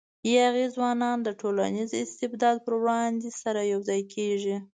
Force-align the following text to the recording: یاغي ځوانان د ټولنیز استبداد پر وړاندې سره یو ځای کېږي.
یاغي 0.35 0.67
ځوانان 0.75 1.17
د 1.23 1.29
ټولنیز 1.41 1.89
استبداد 2.03 2.57
پر 2.65 2.73
وړاندې 2.81 3.29
سره 3.41 3.61
یو 3.73 3.79
ځای 3.89 4.01
کېږي. 4.13 4.57